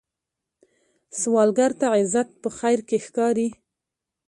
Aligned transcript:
سوالګر 1.19 1.71
ته 1.79 1.85
عزت 1.95 2.29
په 2.41 2.49
خیر 2.57 2.79
کې 2.87 2.97
ښکاري 3.05 3.47